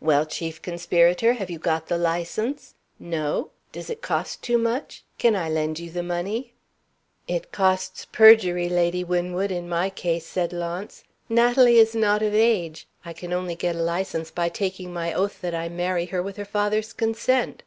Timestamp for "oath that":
15.12-15.54